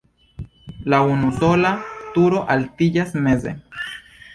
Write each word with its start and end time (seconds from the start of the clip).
La 0.93 1.01
unusola 1.11 1.75
turo 2.19 2.43
altiĝas 2.59 3.19
meze. 3.29 3.59